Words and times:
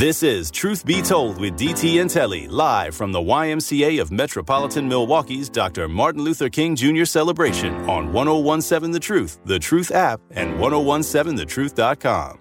This 0.00 0.22
is 0.22 0.50
Truth 0.50 0.86
Be 0.86 1.02
Told 1.02 1.38
with 1.38 1.58
DT 1.58 2.00
and 2.00 2.08
Telly, 2.08 2.48
live 2.48 2.94
from 2.94 3.12
the 3.12 3.18
YMCA 3.18 4.00
of 4.00 4.10
Metropolitan 4.10 4.88
Milwaukee's 4.88 5.50
Dr. 5.50 5.88
Martin 5.88 6.24
Luther 6.24 6.48
King 6.48 6.74
Jr. 6.74 7.04
celebration 7.04 7.74
on 7.86 8.10
1017 8.10 8.92
The 8.92 8.98
Truth, 8.98 9.40
The 9.44 9.58
Truth 9.58 9.90
app, 9.90 10.22
and 10.30 10.54
1017thetruth.com. 10.54 12.38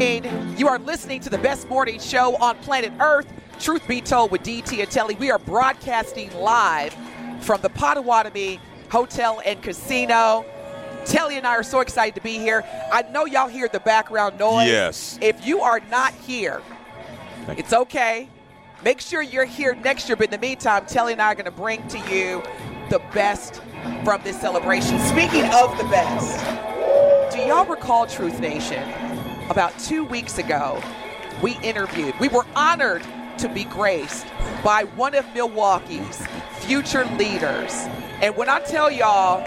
You 0.00 0.68
are 0.68 0.78
listening 0.78 1.20
to 1.22 1.30
the 1.30 1.38
best 1.38 1.68
morning 1.68 1.98
show 1.98 2.36
on 2.36 2.54
planet 2.58 2.92
Earth, 3.00 3.26
Truth 3.58 3.88
Be 3.88 4.00
Told 4.00 4.30
with 4.30 4.44
DT 4.44 4.78
and 4.78 4.88
Telly. 4.88 5.16
We 5.16 5.32
are 5.32 5.40
broadcasting 5.40 6.32
live 6.34 6.94
from 7.40 7.60
the 7.62 7.68
Potawatomi 7.68 8.60
Hotel 8.92 9.42
and 9.44 9.60
Casino. 9.60 10.46
Telly 11.04 11.36
and 11.36 11.44
I 11.44 11.56
are 11.56 11.64
so 11.64 11.80
excited 11.80 12.14
to 12.14 12.20
be 12.20 12.34
here. 12.34 12.64
I 12.92 13.02
know 13.10 13.26
y'all 13.26 13.48
hear 13.48 13.66
the 13.66 13.80
background 13.80 14.38
noise. 14.38 14.68
Yes. 14.68 15.18
If 15.20 15.44
you 15.44 15.62
are 15.62 15.80
not 15.90 16.14
here, 16.14 16.62
it's 17.48 17.72
okay. 17.72 18.28
Make 18.84 19.00
sure 19.00 19.20
you're 19.20 19.46
here 19.46 19.74
next 19.74 20.08
year. 20.08 20.14
But 20.14 20.26
in 20.26 20.30
the 20.30 20.38
meantime, 20.38 20.86
Telly 20.86 21.14
and 21.14 21.20
I 21.20 21.32
are 21.32 21.34
going 21.34 21.46
to 21.46 21.50
bring 21.50 21.84
to 21.88 21.98
you 22.08 22.40
the 22.88 23.00
best 23.12 23.60
from 24.04 24.22
this 24.22 24.40
celebration. 24.40 25.00
Speaking 25.00 25.46
of 25.46 25.76
the 25.76 25.88
best, 25.90 26.38
do 27.34 27.40
y'all 27.40 27.66
recall 27.66 28.06
Truth 28.06 28.38
Nation? 28.38 29.07
About 29.50 29.78
two 29.78 30.04
weeks 30.04 30.36
ago, 30.36 30.82
we 31.40 31.56
interviewed, 31.60 32.14
we 32.20 32.28
were 32.28 32.44
honored 32.54 33.02
to 33.38 33.48
be 33.48 33.64
graced 33.64 34.26
by 34.62 34.84
one 34.94 35.14
of 35.14 35.24
Milwaukee's 35.32 36.26
future 36.58 37.06
leaders. 37.16 37.72
And 38.20 38.36
when 38.36 38.50
I 38.50 38.60
tell 38.60 38.90
y'all, 38.90 39.40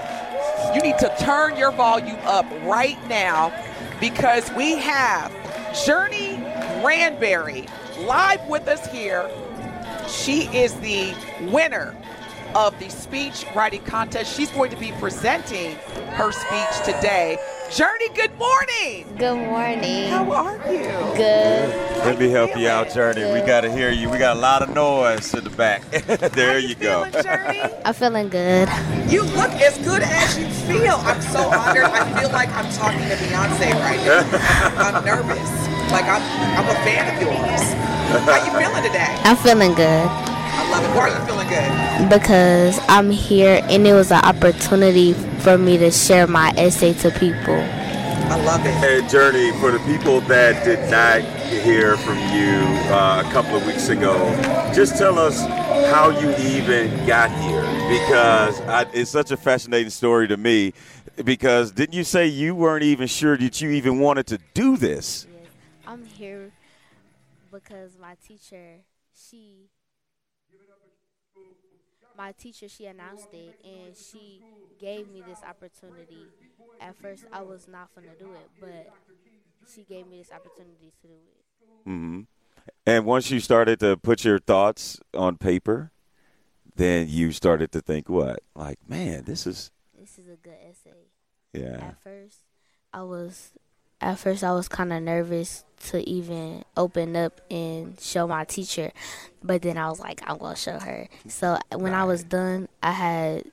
you 0.73 0.81
need 0.81 0.97
to 0.97 1.15
turn 1.19 1.55
your 1.55 1.71
volume 1.71 2.17
up 2.23 2.47
right 2.63 2.97
now 3.07 3.53
because 3.99 4.51
we 4.53 4.75
have 4.77 5.31
Journee 5.85 6.37
Grandberry 6.81 7.67
live 7.99 8.43
with 8.49 8.67
us 8.67 8.91
here. 8.91 9.29
She 10.07 10.47
is 10.47 10.73
the 10.79 11.13
winner 11.51 11.95
of 12.55 12.77
the 12.79 12.89
speech 12.89 13.45
writing 13.55 13.83
contest. 13.83 14.35
She's 14.35 14.49
going 14.51 14.71
to 14.71 14.77
be 14.77 14.93
presenting 14.93 15.75
her 16.15 16.31
speech 16.31 16.85
today. 16.85 17.37
Journee, 17.71 18.13
good 18.13 18.37
morning. 18.37 19.07
Good 19.17 19.47
morning. 19.47 20.09
How 20.09 20.29
are 20.29 20.57
you? 20.73 20.89
Good. 21.15 21.69
Let 22.03 22.19
me 22.19 22.27
help 22.27 22.57
you 22.57 22.67
out, 22.67 22.87
Journee. 22.87 23.33
We 23.33 23.39
got 23.47 23.61
to 23.61 23.71
hear 23.71 23.89
you. 23.89 24.09
We 24.09 24.17
got 24.17 24.35
a 24.35 24.39
lot 24.41 24.61
of 24.61 24.75
noise 24.75 25.33
in 25.33 25.45
the 25.45 25.51
back. 25.51 25.89
there 26.33 26.59
you, 26.59 26.67
you 26.67 26.75
go. 26.75 27.05
Feeling, 27.05 27.23
Journee? 27.23 27.81
I'm 27.85 27.93
feeling 27.93 28.27
good. 28.27 28.67
You 29.09 29.23
look 29.23 29.51
as 29.51 29.77
good 29.85 30.03
as 30.03 30.37
you 30.37 30.47
feel. 30.67 30.95
I'm 30.95 31.21
so 31.21 31.49
honored. 31.49 31.85
I 31.85 32.19
feel 32.19 32.29
like 32.31 32.49
I'm 32.49 32.69
talking 32.73 33.07
to 33.07 33.15
Beyonce 33.15 33.71
right 33.79 34.03
now. 34.03 34.27
I'm 34.75 35.05
nervous. 35.05 35.49
Like 35.93 36.03
I'm, 36.11 36.21
I'm 36.59 36.67
a 36.67 36.75
fan 36.83 37.15
of 37.15 37.21
yours. 37.21 37.71
How 38.25 38.43
you 38.43 38.51
feeling 38.51 38.83
today? 38.83 39.15
I'm 39.23 39.37
feeling 39.37 39.73
good. 39.75 40.30
I 40.53 40.69
love 40.69 40.83
it. 40.83 40.95
Why 40.95 41.09
are 41.09 41.19
you 41.19 41.25
feeling 41.25 41.47
good? 41.47 42.09
Because 42.09 42.79
I'm 42.87 43.09
here 43.09 43.61
and 43.69 43.87
it 43.87 43.93
was 43.93 44.11
an 44.11 44.23
opportunity 44.23 45.13
for 45.39 45.57
me 45.57 45.77
to 45.77 45.91
share 45.91 46.27
my 46.27 46.53
essay 46.57 46.93
to 46.95 47.11
people. 47.11 47.55
I 48.31 48.35
love 48.45 48.65
it. 48.65 48.73
Hey, 48.75 49.01
Journee, 49.01 49.51
for 49.59 49.71
the 49.71 49.79
people 49.79 50.21
that 50.21 50.63
did 50.63 50.89
not 50.89 51.21
hear 51.49 51.97
from 51.97 52.17
you 52.33 52.61
uh, 52.89 53.23
a 53.25 53.31
couple 53.31 53.57
of 53.57 53.65
weeks 53.65 53.89
ago, 53.89 54.15
just 54.73 54.97
tell 54.97 55.19
us 55.19 55.41
how 55.91 56.09
you 56.09 56.29
even 56.37 57.05
got 57.05 57.29
here 57.41 57.61
because 57.89 58.61
I, 58.61 58.85
it's 58.93 59.11
such 59.11 59.31
a 59.31 59.37
fascinating 59.37 59.89
story 59.89 60.29
to 60.29 60.37
me. 60.37 60.73
Because 61.25 61.73
didn't 61.73 61.93
you 61.93 62.05
say 62.05 62.25
you 62.25 62.55
weren't 62.55 62.83
even 62.83 63.07
sure 63.07 63.35
that 63.35 63.59
you 63.59 63.71
even 63.71 63.99
wanted 63.99 64.27
to 64.27 64.39
do 64.53 64.77
this? 64.77 65.27
Yes, 65.29 65.51
I'm 65.85 66.05
here 66.05 66.51
because 67.51 67.97
my 67.99 68.15
teacher, 68.25 68.77
she 69.13 69.67
my 72.21 72.31
teacher 72.33 72.69
she 72.69 72.85
announced 72.85 73.33
it 73.33 73.59
and 73.63 73.95
she 73.95 74.43
gave 74.79 75.09
me 75.11 75.23
this 75.27 75.39
opportunity. 75.41 76.27
At 76.79 76.95
first 77.01 77.25
I 77.33 77.41
was 77.41 77.67
not 77.67 77.89
gonna 77.95 78.15
do 78.19 78.31
it, 78.33 78.47
but 78.59 78.93
she 79.73 79.83
gave 79.83 80.07
me 80.07 80.19
this 80.19 80.31
opportunity 80.31 80.93
to 81.01 81.07
do 81.07 81.13
it. 81.13 81.89
Mm-hmm. 81.89 82.21
And 82.85 83.05
once 83.05 83.31
you 83.31 83.39
started 83.39 83.79
to 83.79 83.97
put 83.97 84.23
your 84.23 84.37
thoughts 84.37 84.99
on 85.15 85.37
paper, 85.37 85.91
then 86.75 87.07
you 87.09 87.31
started 87.31 87.71
to 87.71 87.81
think 87.81 88.07
what? 88.07 88.41
Like, 88.55 88.77
man, 88.87 89.23
this 89.23 89.47
is 89.47 89.71
This 89.99 90.19
is 90.19 90.27
a 90.27 90.35
good 90.35 90.57
essay. 90.69 91.07
yeah. 91.53 91.87
At 91.87 92.03
first 92.03 92.37
I 92.93 93.01
was 93.01 93.53
at 94.01 94.19
first 94.19 94.43
I 94.43 94.51
was 94.51 94.67
kind 94.67 94.91
of 94.91 95.01
nervous 95.03 95.63
to 95.87 96.07
even 96.07 96.63
open 96.77 97.15
up 97.15 97.41
and 97.49 97.99
show 97.99 98.27
my 98.27 98.43
teacher, 98.43 98.91
but 99.43 99.61
then 99.61 99.77
I 99.77 99.89
was 99.89 99.99
like, 99.99 100.21
I'm 100.29 100.37
gonna 100.37 100.55
show 100.55 100.79
her. 100.79 101.07
So 101.27 101.57
when 101.73 101.93
I 101.93 102.03
was 102.03 102.23
done, 102.23 102.67
I 102.83 102.91
had 102.91 103.51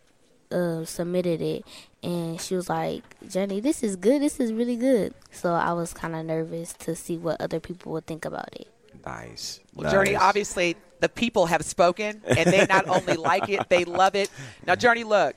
uh, 0.50 0.84
submitted 0.84 1.40
it, 1.40 1.64
and 2.02 2.40
she 2.40 2.54
was 2.54 2.68
like, 2.68 3.02
"Jenny, 3.28 3.60
this 3.60 3.82
is 3.82 3.96
good. 3.96 4.22
This 4.22 4.40
is 4.40 4.52
really 4.52 4.76
good." 4.76 5.14
So 5.30 5.52
I 5.52 5.72
was 5.72 5.92
kind 5.92 6.14
of 6.16 6.24
nervous 6.24 6.72
to 6.80 6.96
see 6.96 7.18
what 7.18 7.40
other 7.40 7.60
people 7.60 7.92
would 7.92 8.06
think 8.06 8.24
about 8.24 8.48
it. 8.52 8.68
Nice. 9.04 9.60
Well, 9.74 9.92
Journee, 9.92 10.18
obviously 10.18 10.76
the 11.00 11.08
people 11.08 11.46
have 11.46 11.64
spoken, 11.64 12.22
and 12.26 12.50
they 12.50 12.66
not 12.66 12.88
only 12.88 13.14
like 13.14 13.48
it, 13.48 13.68
they 13.68 13.84
love 13.84 14.14
it. 14.14 14.30
Now, 14.66 14.74
Journee, 14.74 15.04
look. 15.04 15.36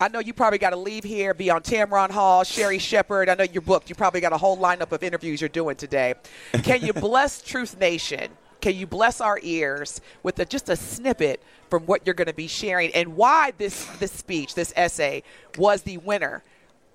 I 0.00 0.08
know 0.08 0.18
you 0.18 0.32
probably 0.32 0.58
got 0.58 0.70
to 0.70 0.76
leave 0.76 1.04
here, 1.04 1.34
be 1.34 1.50
on 1.50 1.60
Tamron 1.62 2.10
Hall, 2.10 2.42
Sherri 2.42 2.78
Shepherd. 2.78 3.28
I 3.28 3.34
know 3.34 3.44
you're 3.44 3.60
booked. 3.60 3.90
You 3.90 3.94
probably 3.94 4.22
got 4.22 4.32
a 4.32 4.38
whole 4.38 4.56
lineup 4.56 4.92
of 4.92 5.02
interviews 5.02 5.42
you're 5.42 5.48
doing 5.50 5.76
today. 5.76 6.14
Can 6.62 6.80
you 6.80 6.94
bless 6.94 7.42
Truth 7.46 7.78
Nation? 7.78 8.30
Can 8.62 8.74
you 8.76 8.86
bless 8.86 9.20
our 9.20 9.38
ears 9.42 10.00
with 10.22 10.38
a, 10.38 10.46
just 10.46 10.70
a 10.70 10.76
snippet 10.76 11.42
from 11.68 11.84
what 11.84 12.06
you're 12.06 12.14
going 12.14 12.28
to 12.28 12.34
be 12.34 12.46
sharing 12.46 12.94
and 12.94 13.14
why 13.14 13.52
this, 13.58 13.84
this 13.98 14.10
speech, 14.12 14.54
this 14.54 14.72
essay, 14.74 15.22
was 15.58 15.82
the 15.82 15.98
winner 15.98 16.42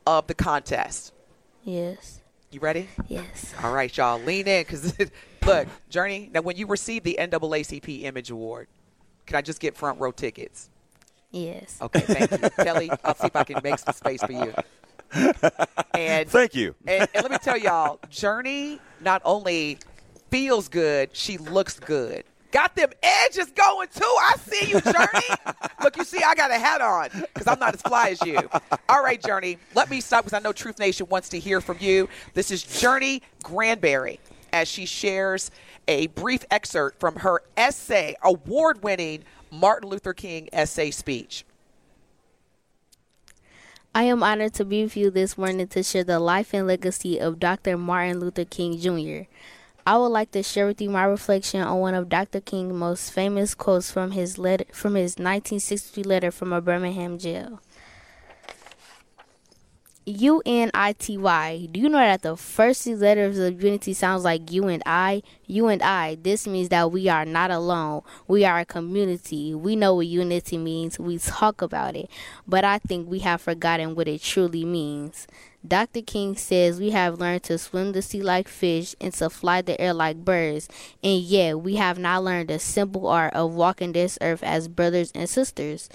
of 0.07 0.25
the 0.25 0.33
contest? 0.33 1.13
Yes, 1.63 2.21
You 2.51 2.59
ready? 2.59 2.87
yes. 3.07 3.53
All 3.63 3.73
right, 3.73 3.95
y'all, 3.95 4.19
lean 4.19 4.47
in 4.47 4.63
because 4.63 4.97
look, 5.45 5.67
Journee. 5.91 6.31
Now, 6.31 6.41
when 6.41 6.57
you 6.57 6.65
receive 6.67 7.03
the 7.03 7.17
NAACP 7.19 8.03
Image 8.03 8.31
Award, 8.31 8.67
can 9.27 9.35
I 9.35 9.41
just 9.41 9.59
get 9.59 9.75
front 9.77 9.99
row 9.99 10.11
tickets? 10.11 10.69
Yes. 11.35 11.77
Okay, 11.81 11.99
thank 11.99 12.31
you, 12.31 12.49
Kelly. 12.63 12.89
I'll 13.03 13.13
see 13.13 13.27
if 13.27 13.35
I 13.35 13.43
can 13.43 13.59
make 13.61 13.77
some 13.77 13.93
space 13.93 14.23
for 14.23 14.31
you. 14.31 14.53
And 15.93 16.29
Thank 16.29 16.55
you. 16.55 16.75
and, 16.87 17.07
and 17.13 17.23
let 17.23 17.29
me 17.31 17.37
tell 17.37 17.57
y'all, 17.57 17.99
Journee 18.09 18.79
not 19.01 19.21
only 19.25 19.77
feels 20.29 20.69
good, 20.69 21.09
she 21.11 21.37
looks 21.37 21.77
good. 21.77 22.23
Got 22.51 22.75
them 22.77 22.89
edges 23.03 23.51
going 23.51 23.89
too. 23.93 24.01
I 24.03 24.35
see 24.37 24.69
you, 24.69 24.77
Journee. 24.77 25.55
Look, 25.83 25.97
you 25.97 26.05
see, 26.05 26.21
I 26.25 26.35
got 26.35 26.51
a 26.51 26.57
hat 26.57 26.79
on 26.79 27.09
because 27.33 27.47
I'm 27.47 27.59
not 27.59 27.73
as 27.73 27.81
fly 27.81 28.09
as 28.11 28.21
you. 28.25 28.39
All 28.87 29.03
right, 29.03 29.21
Journee. 29.21 29.57
Let 29.73 29.89
me 29.89 29.99
stop 29.99 30.23
because 30.23 30.37
I 30.37 30.41
know 30.41 30.53
Truth 30.53 30.79
Nation 30.79 31.05
wants 31.09 31.27
to 31.29 31.39
hear 31.39 31.59
from 31.59 31.77
you. 31.81 32.07
This 32.33 32.51
is 32.51 32.63
Journee 32.63 33.21
Grandberry 33.43 34.21
as 34.53 34.69
she 34.69 34.85
shares 34.85 35.51
a 35.89 36.07
brief 36.07 36.45
excerpt 36.49 36.99
from 37.01 37.17
her 37.17 37.43
essay, 37.57 38.15
award-winning 38.23 39.23
Martin 39.59 39.89
Luther 39.89 40.13
King 40.13 40.49
essay 40.51 40.91
speech. 40.91 41.45
I 43.93 44.03
am 44.03 44.21
honored 44.21 44.53
to 44.55 44.65
be 44.65 44.83
with 44.83 44.97
you 44.97 45.09
this 45.09 45.37
morning 45.37 45.67
to 45.67 45.81
share 45.81 46.03
the 46.03 46.19
life 46.19 46.53
and 46.53 46.67
legacy 46.67 47.17
of 47.17 47.39
Dr. 47.39 47.77
Martin 47.77 48.19
Luther 48.19 48.43
King 48.43 48.77
Jr. 48.77 49.29
I 49.87 49.97
would 49.97 50.07
like 50.07 50.31
to 50.31 50.43
share 50.43 50.67
with 50.67 50.81
you 50.81 50.89
my 50.89 51.05
reflection 51.05 51.61
on 51.61 51.79
one 51.79 51.93
of 51.93 52.09
Dr. 52.09 52.41
King's 52.41 52.73
most 52.73 53.13
famous 53.13 53.55
quotes 53.55 53.89
from 53.89 54.11
his 54.11 54.37
letter 54.37 54.65
from 54.73 54.95
his 54.95 55.13
1963 55.13 56.03
letter 56.03 56.31
from 56.31 56.51
a 56.51 56.59
Birmingham 56.59 57.17
jail. 57.17 57.61
U 60.07 60.43
N 60.45 60.69
I 60.71 60.93
T 60.93 61.17
Y. 61.17 61.67
Do 61.71 61.79
you 61.79 61.89
know 61.89 61.97
that 61.97 62.21
the 62.21 62.37
first 62.37 62.83
three 62.83 62.93
letters 62.93 63.39
of 63.39 63.63
unity 63.63 63.91
sounds 63.91 64.23
like 64.23 64.51
you 64.51 64.67
and 64.67 64.83
I? 64.85 65.23
You 65.47 65.67
and 65.67 65.81
I. 65.81 66.15
This 66.21 66.45
means 66.45 66.69
that 66.69 66.91
we 66.91 67.09
are 67.09 67.25
not 67.25 67.49
alone. 67.49 68.03
We 68.27 68.45
are 68.45 68.59
a 68.59 68.65
community. 68.65 69.55
We 69.55 69.75
know 69.75 69.95
what 69.95 70.05
unity 70.05 70.59
means. 70.59 70.99
We 70.99 71.17
talk 71.17 71.63
about 71.63 71.95
it. 71.95 72.07
But 72.47 72.63
I 72.63 72.77
think 72.77 73.09
we 73.09 73.19
have 73.19 73.41
forgotten 73.41 73.95
what 73.95 74.07
it 74.07 74.21
truly 74.21 74.63
means. 74.63 75.25
Dr. 75.67 76.03
King 76.03 76.37
says 76.37 76.79
we 76.79 76.91
have 76.91 77.19
learned 77.19 77.41
to 77.43 77.57
swim 77.57 77.91
the 77.93 78.03
sea 78.03 78.21
like 78.21 78.47
fish 78.47 78.95
and 79.01 79.11
to 79.13 79.31
fly 79.31 79.63
the 79.63 79.79
air 79.81 79.95
like 79.95 80.17
birds, 80.17 80.69
and 81.03 81.19
yet 81.21 81.59
we 81.61 81.77
have 81.77 81.97
not 81.97 82.23
learned 82.23 82.49
the 82.49 82.59
simple 82.59 83.07
art 83.07 83.33
of 83.33 83.55
walking 83.55 83.93
this 83.93 84.19
earth 84.21 84.43
as 84.43 84.67
brothers 84.67 85.11
and 85.15 85.27
sisters. 85.27 85.89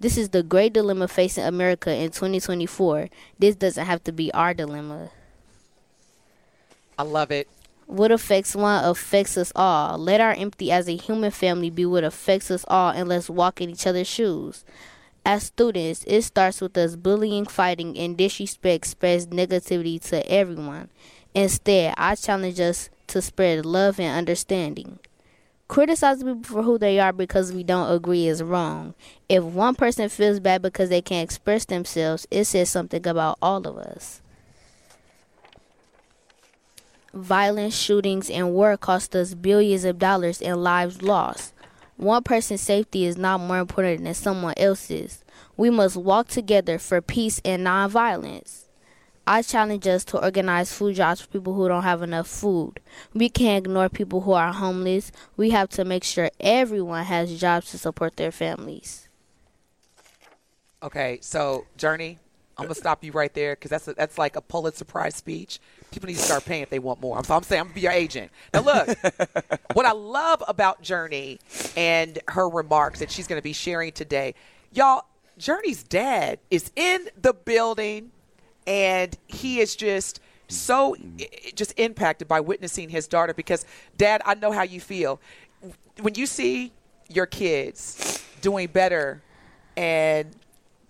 This 0.00 0.16
is 0.16 0.28
the 0.28 0.44
great 0.44 0.72
dilemma 0.72 1.08
facing 1.08 1.44
America 1.44 1.92
in 1.92 2.10
2024. 2.10 3.08
This 3.38 3.56
doesn't 3.56 3.84
have 3.84 4.04
to 4.04 4.12
be 4.12 4.32
our 4.32 4.54
dilemma. 4.54 5.10
I 6.96 7.02
love 7.02 7.32
it. 7.32 7.48
What 7.86 8.12
affects 8.12 8.54
one 8.54 8.84
affects 8.84 9.36
us 9.36 9.50
all. 9.56 9.98
Let 9.98 10.20
our 10.20 10.34
empathy 10.34 10.70
as 10.70 10.88
a 10.88 10.96
human 10.96 11.30
family 11.32 11.70
be 11.70 11.84
what 11.84 12.04
affects 12.04 12.50
us 12.50 12.64
all, 12.68 12.90
and 12.90 13.08
let's 13.08 13.28
walk 13.28 13.60
in 13.60 13.70
each 13.70 13.86
other's 13.86 14.06
shoes. 14.06 14.64
As 15.24 15.44
students, 15.44 16.04
it 16.06 16.22
starts 16.22 16.60
with 16.60 16.76
us 16.78 16.94
bullying, 16.94 17.44
fighting, 17.46 17.98
and 17.98 18.16
disrespect 18.16 18.86
spreads 18.86 19.26
negativity 19.26 20.00
to 20.08 20.30
everyone. 20.30 20.90
Instead, 21.34 21.94
I 21.96 22.14
challenge 22.14 22.60
us 22.60 22.88
to 23.08 23.20
spread 23.20 23.66
love 23.66 23.98
and 23.98 24.16
understanding. 24.16 25.00
Criticizing 25.68 26.26
people 26.26 26.42
for 26.56 26.62
who 26.62 26.78
they 26.78 26.98
are 26.98 27.12
because 27.12 27.52
we 27.52 27.62
don't 27.62 27.92
agree 27.92 28.26
is 28.26 28.42
wrong. 28.42 28.94
If 29.28 29.44
one 29.44 29.74
person 29.74 30.08
feels 30.08 30.40
bad 30.40 30.62
because 30.62 30.88
they 30.88 31.02
can't 31.02 31.24
express 31.24 31.66
themselves, 31.66 32.26
it 32.30 32.44
says 32.44 32.70
something 32.70 33.06
about 33.06 33.36
all 33.42 33.66
of 33.66 33.76
us. 33.76 34.22
Violence, 37.12 37.76
shootings, 37.76 38.30
and 38.30 38.54
war 38.54 38.76
cost 38.78 39.14
us 39.14 39.34
billions 39.34 39.84
of 39.84 39.98
dollars 39.98 40.40
and 40.40 40.62
lives 40.62 41.02
lost. 41.02 41.52
One 41.98 42.22
person's 42.22 42.60
safety 42.60 43.04
is 43.04 43.18
not 43.18 43.40
more 43.40 43.58
important 43.58 44.04
than 44.04 44.14
someone 44.14 44.54
else's. 44.56 45.22
We 45.56 45.68
must 45.68 45.96
walk 45.96 46.28
together 46.28 46.78
for 46.78 47.02
peace 47.02 47.40
and 47.44 47.66
nonviolence. 47.66 48.67
I 49.28 49.42
challenge 49.42 49.86
us 49.86 50.04
to 50.06 50.24
organize 50.24 50.72
food 50.72 50.94
jobs 50.94 51.20
for 51.20 51.28
people 51.28 51.52
who 51.52 51.68
don't 51.68 51.82
have 51.82 52.02
enough 52.02 52.26
food. 52.26 52.80
We 53.12 53.28
can't 53.28 53.66
ignore 53.66 53.90
people 53.90 54.22
who 54.22 54.32
are 54.32 54.54
homeless. 54.54 55.12
We 55.36 55.50
have 55.50 55.68
to 55.70 55.84
make 55.84 56.02
sure 56.02 56.30
everyone 56.40 57.04
has 57.04 57.38
jobs 57.38 57.70
to 57.72 57.78
support 57.78 58.16
their 58.16 58.32
families. 58.32 59.06
Okay, 60.82 61.18
so 61.20 61.66
Journee, 61.76 62.16
I'm 62.56 62.64
gonna 62.64 62.74
stop 62.74 63.04
you 63.04 63.12
right 63.12 63.32
there 63.34 63.54
because 63.54 63.68
that's 63.68 63.86
a, 63.88 63.92
that's 63.92 64.16
like 64.16 64.34
a 64.34 64.40
Pulitzer 64.40 64.86
Prize 64.86 65.16
speech. 65.16 65.60
People 65.90 66.06
need 66.06 66.16
to 66.16 66.22
start 66.22 66.46
paying 66.46 66.62
if 66.62 66.70
they 66.70 66.78
want 66.78 67.02
more. 67.02 67.22
So 67.22 67.36
I'm 67.36 67.42
saying 67.42 67.60
I'm 67.60 67.66
gonna 67.66 67.74
be 67.74 67.82
your 67.82 67.92
agent. 67.92 68.30
Now 68.54 68.60
look, 68.60 68.88
what 69.74 69.84
I 69.84 69.92
love 69.92 70.42
about 70.48 70.82
Journee 70.82 71.38
and 71.76 72.18
her 72.28 72.48
remarks 72.48 73.00
that 73.00 73.10
she's 73.10 73.26
gonna 73.26 73.42
be 73.42 73.52
sharing 73.52 73.92
today, 73.92 74.34
y'all. 74.72 75.04
Journee's 75.36 75.84
dad 75.84 76.40
is 76.50 76.72
in 76.74 77.10
the 77.20 77.32
building, 77.32 78.10
and 78.68 79.16
he 79.26 79.60
is 79.60 79.74
just 79.74 80.20
so 80.46 80.94
just 81.54 81.72
impacted 81.78 82.28
by 82.28 82.40
witnessing 82.40 82.90
his 82.90 83.08
daughter. 83.08 83.34
Because, 83.34 83.64
Dad, 83.96 84.22
I 84.24 84.34
know 84.34 84.52
how 84.52 84.62
you 84.62 84.80
feel 84.80 85.20
when 86.00 86.14
you 86.14 86.26
see 86.26 86.72
your 87.08 87.26
kids 87.26 88.22
doing 88.42 88.68
better 88.68 89.22
and 89.76 90.28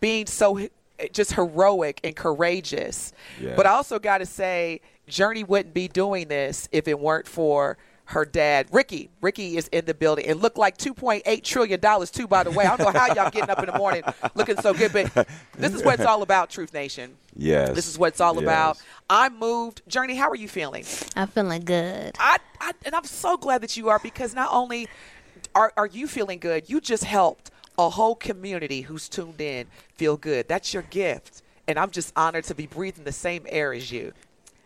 being 0.00 0.26
so 0.26 0.68
just 1.12 1.32
heroic 1.32 2.00
and 2.02 2.16
courageous. 2.16 3.12
But 3.56 3.64
I 3.66 3.70
also 3.70 3.98
got 4.00 4.18
to 4.18 4.26
say, 4.26 4.80
Journee 5.08 5.46
wouldn't 5.46 5.72
be 5.72 5.88
doing 5.88 6.28
this 6.28 6.68
if 6.72 6.88
it 6.88 6.98
weren't 6.98 7.26
for 7.26 7.78
her 8.08 8.24
dad, 8.24 8.68
Ricky. 8.72 9.10
Ricky 9.20 9.58
is 9.58 9.68
in 9.68 9.84
the 9.84 9.92
building. 9.92 10.24
It 10.26 10.38
looked 10.38 10.56
like 10.56 10.78
$2.8 10.78 11.42
trillion, 11.42 12.06
too, 12.06 12.26
by 12.26 12.42
the 12.42 12.50
way. 12.50 12.64
I 12.64 12.74
don't 12.74 12.94
know 12.94 12.98
how 12.98 13.12
y'all 13.12 13.30
getting 13.30 13.50
up 13.50 13.58
in 13.58 13.66
the 13.66 13.76
morning 13.76 14.02
looking 14.34 14.56
so 14.56 14.72
good, 14.72 14.94
but 14.94 15.28
this 15.58 15.74
is 15.74 15.84
what 15.84 15.96
it's 15.96 16.06
all 16.06 16.22
about, 16.22 16.48
Truth 16.48 16.72
Nation. 16.72 17.14
Yes. 17.36 17.74
This 17.74 17.86
is 17.86 17.98
what 17.98 18.08
it's 18.08 18.20
all 18.22 18.34
yes. 18.36 18.42
about. 18.42 18.82
I'm 19.10 19.38
moved. 19.38 19.82
Journee, 19.90 20.16
how 20.16 20.30
are 20.30 20.34
you 20.34 20.48
feeling? 20.48 20.86
I'm 21.16 21.28
feeling 21.28 21.66
good. 21.66 22.16
I, 22.18 22.38
I, 22.62 22.72
and 22.86 22.94
I'm 22.94 23.04
so 23.04 23.36
glad 23.36 23.60
that 23.60 23.76
you 23.76 23.90
are 23.90 23.98
because 23.98 24.34
not 24.34 24.48
only 24.52 24.88
are, 25.54 25.74
are 25.76 25.86
you 25.86 26.06
feeling 26.06 26.38
good, 26.38 26.70
you 26.70 26.80
just 26.80 27.04
helped 27.04 27.50
a 27.76 27.90
whole 27.90 28.14
community 28.14 28.80
who's 28.80 29.06
tuned 29.10 29.42
in 29.42 29.66
feel 29.96 30.16
good. 30.16 30.48
That's 30.48 30.72
your 30.72 30.84
gift. 30.84 31.42
And 31.66 31.78
I'm 31.78 31.90
just 31.90 32.14
honored 32.16 32.44
to 32.44 32.54
be 32.54 32.66
breathing 32.66 33.04
the 33.04 33.12
same 33.12 33.44
air 33.50 33.74
as 33.74 33.92
you. 33.92 34.14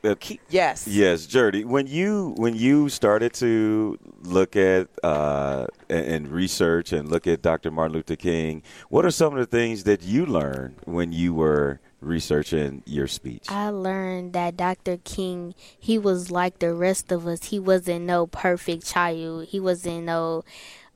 Uh, 0.05 0.17
yes. 0.49 0.89
Yes, 0.89 1.27
Journee. 1.27 1.65
When 1.65 1.87
you 1.87 2.35
when 2.37 2.57
you 2.57 2.89
started 2.89 3.33
to 3.35 3.99
look 4.23 4.57
at 4.57 4.89
uh, 5.03 5.67
and, 5.89 6.29
research 6.29 6.93
and 6.93 7.09
look 7.09 7.27
at 7.27 7.43
Dr. 7.43 7.71
Martin 7.71 7.95
Luther 7.95 8.17
King, 8.17 8.63
what 8.89 9.05
are 9.05 9.11
some 9.11 9.33
of 9.35 9.39
the 9.39 9.47
things 9.47 9.85
that 9.85 10.03
you 10.03 10.27
learned 10.27 10.77
when 10.85 11.13
you 11.13 11.35
were 11.35 11.81
researching 12.01 12.83
your 12.85 13.07
speech? 13.07 13.49
I 13.49 13.69
learned 13.69 14.33
that 14.33 14.57
Dr. 14.57 14.97
King, 14.99 15.55
he 15.79 15.99
was 15.99 16.31
like 16.31 16.59
the 16.59 16.75
rest 16.75 17.13
of 17.13 17.27
us. 17.27 17.45
He 17.45 17.61
wasn't 17.61 18.05
no 18.05 18.27
perfect 18.27 18.85
child. 18.87 19.47
He 19.49 19.61
wasn't 19.61 20.05
no 20.05 20.43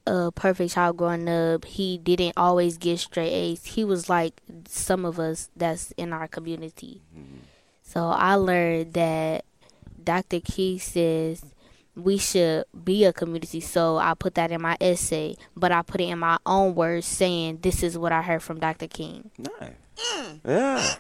a 0.07 0.31
perfect 0.33 0.75
child 0.75 0.97
growing 0.97 1.29
up. 1.29 1.65
He 1.65 1.99
didn't 1.99 2.35
always 2.37 2.79
get 2.79 2.99
straight 2.99 3.33
A's. 3.33 3.65
He 3.65 3.85
was 3.85 4.09
like 4.09 4.41
some 4.69 5.05
of 5.05 5.19
us 5.19 5.49
that's 5.57 5.93
in 5.93 6.13
our 6.13 6.29
community. 6.29 7.03
Mm-hmm. 7.17 7.37
So 7.87 8.09
I 8.09 8.35
learned 8.35 8.95
that 8.95 9.45
Dr. 10.03 10.41
King 10.41 10.81
says 10.81 11.41
we 11.95 12.19
should 12.19 12.65
be 12.85 13.05
a 13.05 13.13
community. 13.13 13.61
So 13.61 13.97
I 13.97 14.15
put 14.15 14.35
that 14.35 14.51
in 14.51 14.61
my 14.61 14.77
essay, 14.81 15.37
but 15.57 15.71
I 15.71 15.83
put 15.83 16.01
it 16.01 16.09
in 16.09 16.19
my 16.19 16.37
own 16.45 16.75
words 16.75 17.07
saying 17.07 17.61
this 17.63 17.85
is 17.85 17.97
what 17.97 18.11
I 18.11 18.23
heard 18.23 18.43
from 18.43 18.59
Dr. 18.59 18.89
King. 18.89 19.31
Nice. 19.39 19.73
Mm. 19.97 20.41
Yeah. 20.45 20.95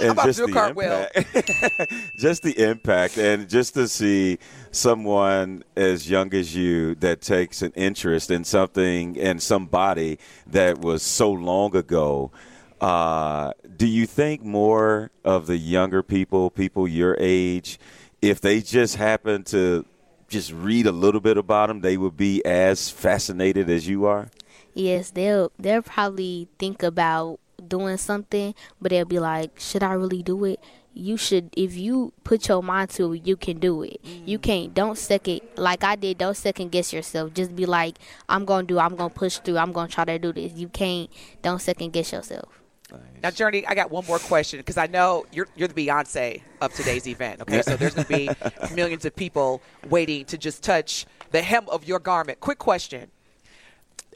And 0.00 0.18
just 0.24 0.38
the 0.38 0.46
impact. 0.46 1.92
just 2.18 2.42
the 2.42 2.58
impact 2.58 3.18
and 3.18 3.48
just 3.48 3.74
to 3.74 3.86
see 3.86 4.38
someone 4.70 5.62
as 5.76 6.08
young 6.08 6.34
as 6.34 6.56
you 6.56 6.94
that 6.96 7.20
takes 7.20 7.60
an 7.60 7.72
interest 7.76 8.30
in 8.30 8.44
something 8.44 9.20
and 9.20 9.42
somebody 9.42 10.18
that 10.46 10.78
was 10.78 11.02
so 11.02 11.30
long 11.30 11.76
ago. 11.76 12.32
Uh, 12.80 13.52
do 13.76 13.86
you 13.86 14.06
think 14.06 14.42
more 14.42 15.10
of 15.24 15.46
the 15.46 15.56
younger 15.56 16.02
people, 16.02 16.50
people 16.50 16.88
your 16.88 17.16
age, 17.18 17.78
if 18.22 18.40
they 18.40 18.60
just 18.60 18.96
happen 18.96 19.42
to 19.44 19.84
just 20.28 20.52
read 20.52 20.86
a 20.86 20.92
little 20.92 21.20
bit 21.20 21.36
about 21.36 21.68
them, 21.68 21.80
they 21.80 21.96
would 21.96 22.16
be 22.16 22.44
as 22.44 22.88
fascinated 22.88 23.68
as 23.68 23.86
you 23.88 24.06
are? 24.06 24.30
Yes, 24.72 25.10
they'll 25.10 25.52
they'll 25.58 25.82
probably 25.82 26.48
think 26.58 26.82
about 26.82 27.40
doing 27.66 27.96
something, 27.96 28.54
but 28.80 28.90
they'll 28.90 29.04
be 29.04 29.18
like, 29.18 29.58
should 29.58 29.82
I 29.82 29.92
really 29.92 30.22
do 30.22 30.44
it? 30.44 30.60
You 30.92 31.16
should, 31.16 31.50
if 31.56 31.76
you 31.76 32.12
put 32.24 32.48
your 32.48 32.62
mind 32.62 32.90
to 32.90 33.12
it, 33.12 33.26
you 33.26 33.36
can 33.36 33.58
do 33.58 33.82
it. 33.82 34.02
Mm. 34.02 34.26
You 34.26 34.38
can't, 34.38 34.74
don't 34.74 34.98
second, 34.98 35.40
like 35.56 35.84
I 35.84 35.94
did, 35.94 36.18
don't 36.18 36.36
second 36.36 36.72
guess 36.72 36.92
yourself. 36.92 37.32
Just 37.32 37.54
be 37.54 37.64
like, 37.64 37.98
I'm 38.28 38.44
going 38.44 38.66
to 38.66 38.74
do, 38.74 38.78
I'm 38.80 38.96
going 38.96 39.10
to 39.10 39.14
push 39.14 39.38
through, 39.38 39.58
I'm 39.58 39.72
going 39.72 39.88
to 39.88 39.94
try 39.94 40.04
to 40.04 40.18
do 40.18 40.32
this. 40.32 40.54
You 40.54 40.68
can't, 40.68 41.08
don't 41.42 41.60
second 41.60 41.92
guess 41.92 42.12
yourself. 42.12 42.59
Nice. 42.92 43.00
Now, 43.22 43.30
Journee, 43.30 43.64
I 43.68 43.74
got 43.74 43.90
one 43.90 44.04
more 44.06 44.18
question 44.18 44.58
because 44.58 44.76
I 44.76 44.86
know 44.86 45.26
you're 45.32 45.48
you're 45.56 45.68
the 45.68 45.86
Beyonce 45.86 46.42
of 46.60 46.72
today's 46.74 47.06
event. 47.06 47.40
Okay, 47.42 47.62
so 47.62 47.76
there's 47.76 47.94
going 47.94 48.06
to 48.06 48.16
be 48.16 48.74
millions 48.74 49.04
of 49.04 49.14
people 49.14 49.62
waiting 49.88 50.24
to 50.26 50.38
just 50.38 50.62
touch 50.62 51.06
the 51.30 51.42
hem 51.42 51.68
of 51.68 51.84
your 51.84 51.98
garment. 51.98 52.40
Quick 52.40 52.58
question: 52.58 53.10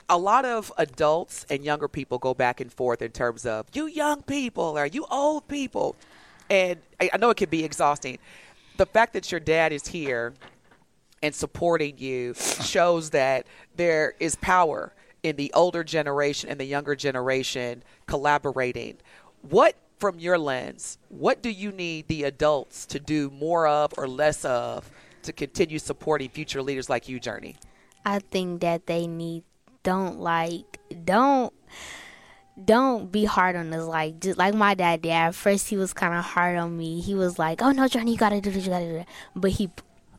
a 0.08 0.18
lot 0.18 0.44
of 0.44 0.72
adults 0.78 1.46
and 1.50 1.64
younger 1.64 1.88
people 1.88 2.18
go 2.18 2.34
back 2.34 2.60
and 2.60 2.72
forth 2.72 3.02
in 3.02 3.10
terms 3.10 3.46
of 3.46 3.66
you 3.72 3.86
young 3.86 4.22
people 4.22 4.78
or 4.78 4.86
you 4.86 5.06
old 5.10 5.48
people. 5.48 5.96
And 6.50 6.80
I, 7.00 7.10
I 7.12 7.16
know 7.16 7.30
it 7.30 7.36
can 7.36 7.48
be 7.48 7.64
exhausting. 7.64 8.18
The 8.76 8.86
fact 8.86 9.12
that 9.14 9.30
your 9.30 9.40
dad 9.40 9.72
is 9.72 9.86
here 9.86 10.34
and 11.22 11.34
supporting 11.34 11.96
you 11.98 12.34
shows 12.34 13.10
that 13.10 13.46
there 13.76 14.14
is 14.20 14.34
power 14.36 14.92
in 15.24 15.36
the 15.36 15.50
older 15.54 15.82
generation 15.82 16.48
and 16.50 16.60
the 16.60 16.64
younger 16.64 16.94
generation 16.94 17.82
collaborating. 18.06 18.98
What, 19.40 19.74
from 19.98 20.18
your 20.18 20.38
lens, 20.38 20.98
what 21.08 21.42
do 21.42 21.50
you 21.50 21.72
need 21.72 22.08
the 22.08 22.24
adults 22.24 22.86
to 22.86 23.00
do 23.00 23.30
more 23.30 23.66
of 23.66 23.92
or 23.96 24.06
less 24.06 24.44
of 24.44 24.88
to 25.22 25.32
continue 25.32 25.78
supporting 25.78 26.28
future 26.28 26.62
leaders 26.62 26.90
like 26.90 27.08
you, 27.08 27.18
Journee? 27.18 27.56
I 28.04 28.18
think 28.18 28.60
that 28.60 28.86
they 28.86 29.06
need 29.06 29.44
don't 29.82 30.20
like 30.20 30.78
don't 31.04 31.52
don't 32.62 33.10
be 33.10 33.24
hard 33.24 33.56
on 33.56 33.72
us 33.72 33.86
like 33.86 34.20
just 34.20 34.38
like 34.38 34.54
my 34.54 34.74
dad 34.74 35.02
did 35.02 35.10
at 35.10 35.34
first 35.34 35.68
he 35.68 35.76
was 35.76 35.92
kind 35.92 36.14
of 36.14 36.24
hard 36.24 36.56
on 36.56 36.76
me 36.76 37.00
he 37.00 37.14
was 37.14 37.38
like 37.38 37.60
oh 37.60 37.72
no 37.72 37.86
johnny 37.88 38.12
you 38.12 38.16
gotta 38.16 38.40
do 38.40 38.50
this 38.50 38.64
you 38.64 38.70
gotta 38.70 38.86
do 38.86 38.92
that 38.94 39.08
but 39.34 39.50
he 39.50 39.68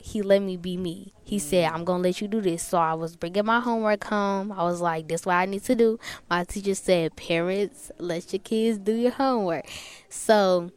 he 0.06 0.22
let 0.22 0.40
me 0.40 0.56
be 0.56 0.78
me. 0.78 1.14
He 1.24 1.40
said 1.40 1.68
mm. 1.68 1.74
i'm 1.74 1.84
gonna 1.84 2.04
let 2.04 2.22
you 2.22 2.28
do 2.28 2.40
this. 2.40 2.62
So 2.62 2.78
i 2.78 2.94
was 2.94 3.16
bringing 3.16 3.44
my 3.46 3.60
homework 3.60 4.04
home. 4.04 4.52
I 4.52 4.64
was 4.64 4.80
like 4.80 5.08
this 5.08 5.22
is 5.22 5.26
what 5.26 5.36
i 5.36 5.46
need 5.46 5.64
to 5.64 5.74
do. 5.76 6.00
My 6.30 6.44
teacher 6.44 6.76
said 6.76 7.16
parents 7.16 7.92
let 7.98 8.32
your 8.32 8.40
kids 8.40 8.78
do 8.78 8.94
your 8.94 9.12
homework. 9.12 9.66
So 10.10 10.70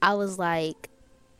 i 0.00 0.14
was 0.14 0.38
like 0.38 0.88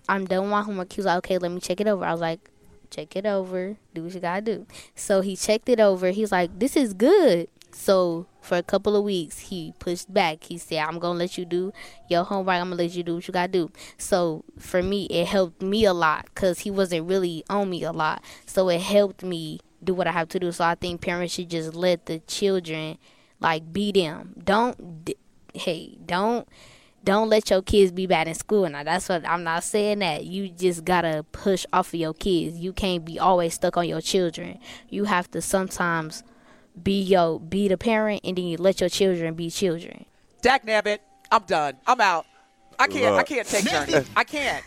i'm 0.09 0.25
done 0.27 0.43
with 0.43 0.51
my 0.51 0.63
homework. 0.63 0.93
He 0.93 0.99
was 0.99 1.07
like 1.07 1.19
okay 1.19 1.39
let 1.39 1.53
me 1.53 1.61
check 1.61 1.81
it 1.81 1.87
over. 1.87 2.05
I 2.05 2.11
was 2.11 2.21
like 2.21 2.51
check 2.91 3.15
it 3.15 3.27
over, 3.27 3.77
do 3.95 4.03
what 4.03 4.15
you 4.15 4.21
gotta 4.21 4.41
do. 4.41 4.67
So 4.95 5.21
he 5.21 5.37
checked 5.37 5.69
it 5.69 5.81
over. 5.81 6.11
He's 6.11 6.33
like, 6.33 6.59
this 6.59 6.77
is 6.77 6.95
good. 6.95 7.49
So 7.87 8.27
for 8.41 8.57
a 8.57 8.65
couple 8.65 8.97
of 8.97 9.05
weeks, 9.05 9.39
he 9.39 9.73
pushed 9.79 10.13
back. 10.13 10.43
He 10.43 10.59
said, 10.59 10.79
I'm 10.79 10.99
gonna 10.99 11.21
let 11.21 11.39
you 11.39 11.45
do 11.45 11.73
your 12.11 12.25
homework. 12.25 12.57
I'm 12.57 12.71
gonna 12.71 12.83
let 12.83 12.97
you 12.97 13.05
do 13.05 13.15
what 13.15 13.29
you 13.29 13.33
gotta 13.33 13.53
do. 13.53 13.71
So 13.97 14.45
for 14.59 14.83
me, 14.83 15.05
it 15.05 15.29
helped 15.29 15.63
me 15.63 15.85
a 15.85 15.95
lot 15.95 16.25
because 16.25 16.59
he 16.59 16.71
wasn't 16.73 17.09
really 17.09 17.45
on 17.49 17.71
me 17.71 17.85
a 17.85 17.93
lot. 17.93 18.25
So 18.45 18.69
it 18.71 18.81
helped 18.81 19.23
me 19.23 19.61
do 19.85 19.95
what 19.95 20.09
I 20.09 20.11
have 20.11 20.29
to 20.31 20.41
do. 20.41 20.51
So 20.51 20.65
I 20.65 20.75
think 20.75 21.01
parents 21.01 21.35
should 21.35 21.49
just 21.49 21.75
let 21.75 22.07
the 22.07 22.19
children 22.19 22.99
like 23.39 23.73
be 23.73 23.93
them. 23.93 24.35
Don't, 24.45 25.15
hey, 25.55 25.97
don't 26.05 26.49
don't 27.05 27.29
let 27.29 27.51
your 27.51 27.63
kids 27.63 27.93
be 27.93 28.09
bad 28.09 28.27
in 28.27 28.35
school. 28.35 28.69
Now 28.69 28.83
that's 28.83 29.09
what 29.09 29.25
I'm 29.25 29.45
not 29.45 29.63
saying 29.63 30.01
that 30.01 30.25
you 30.25 30.49
just 30.49 30.85
gotta 30.85 31.25
push 31.31 31.65
off 31.73 31.95
of 31.95 32.01
your 32.01 32.15
kids. 32.15 32.59
You 32.59 32.73
can't 32.73 33.05
be 33.05 33.21
always 33.21 33.55
stuck 33.55 33.77
on 33.77 33.89
your 33.89 34.01
children. 34.01 34.59
You 34.89 35.05
have 35.05 35.31
to 35.31 35.41
sometimes 35.41 36.25
be 36.83 37.03
yo 37.03 37.39
be 37.39 37.69
the 37.69 37.77
parent 37.79 38.21
and 38.25 38.37
then 38.37 38.45
you 38.47 38.57
let 38.59 38.81
your 38.81 38.89
children 38.91 39.35
be 39.35 39.51
children. 39.51 40.05
Dak 40.43 40.67
Nabbit, 40.67 40.99
I'm 41.31 41.43
done. 41.45 41.75
I'm 41.87 42.01
out. 42.01 42.27
I 42.79 42.87
can't. 42.89 43.17
I 43.17 43.23
can't 43.23 43.47
take 43.47 43.65
Journee. 43.65 44.07
I 44.17 44.25
can't. 44.25 44.63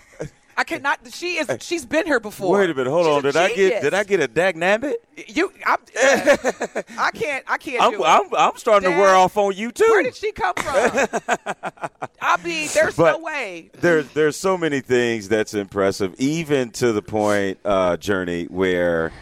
I 0.57 0.65
cannot. 0.65 0.99
She 1.13 1.37
is. 1.37 1.47
She's 1.61 1.85
been 1.85 2.05
here 2.05 2.19
before. 2.19 2.57
Wait 2.59 2.69
a 2.69 2.73
minute. 2.73 2.89
Hold 2.89 3.05
She's 3.05 3.13
on. 3.13 3.19
a 3.19 3.31
Did 3.31 3.35
I 3.37 3.55
get? 3.55 3.81
Did 3.81 3.93
I 3.93 4.03
get 4.03 4.19
a 4.19 4.27
Dak 4.27 4.55
Nabbit? 4.55 4.95
You. 5.27 5.53
I'm, 5.65 5.77
uh, 6.03 6.81
I 6.97 7.11
can't. 7.11 7.45
I 7.47 7.57
can't 7.57 7.81
I'm, 7.81 7.91
do. 7.91 8.03
I'm, 8.03 8.35
I'm 8.35 8.57
starting 8.57 8.91
to 8.91 8.97
wear 8.97 9.15
off 9.15 9.37
on 9.37 9.55
you 9.55 9.71
too. 9.71 9.85
Where 9.87 10.03
did 10.03 10.15
she 10.17 10.33
come 10.33 10.53
from? 10.55 10.75
I 12.21 12.37
mean, 12.43 12.67
there's 12.73 12.97
But- 12.97 13.19
no 13.19 13.23
way. 13.23 13.71
there's 13.79 14.09
there's 14.09 14.35
so 14.35 14.57
many 14.57 14.81
things 14.81 15.29
that's 15.29 15.53
impressive, 15.53 16.13
even 16.17 16.71
to 16.71 16.91
the 16.91 17.01
point, 17.01 17.59
uh, 17.63 17.95
Journee, 17.95 18.49
where 18.49 19.13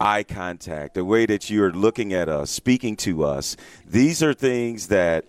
eye 0.00 0.22
contact, 0.22 0.94
the 0.94 1.04
way 1.04 1.26
that 1.26 1.50
you're 1.50 1.72
looking 1.72 2.12
at 2.12 2.28
us, 2.28 2.50
speaking 2.50 2.96
to 2.96 3.24
us, 3.24 3.56
these 3.86 4.22
are 4.22 4.34
things 4.34 4.88
that 4.88 5.24